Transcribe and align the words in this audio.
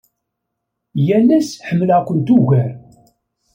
Yal 1.07 1.29
ass 1.37 1.49
ḥemmleɣ-kent 1.67 2.33
ugar. 2.37 2.71